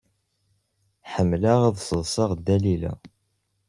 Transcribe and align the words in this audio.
Ḥemmleɣ 1.13 1.59
ad 1.67 1.73
d-sseḍseɣ 1.75 2.31
Dalila. 2.45 2.93